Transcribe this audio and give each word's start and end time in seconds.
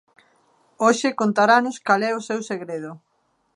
Hoxe 0.85 1.17
contaranos 1.21 1.77
cal 1.87 2.01
é 2.09 2.11
o 2.19 2.25
seu 2.27 2.39
segredo. 2.49 2.91